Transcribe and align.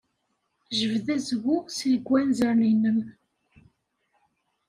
Jbed 0.79 1.07
azwu 1.15 1.55
seg 1.79 2.01
wanzaren-nnem. 2.09 2.99